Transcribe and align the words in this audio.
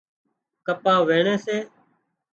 ڪپا 0.65 0.93
وينڻي 1.07 1.35
سي 1.45 1.57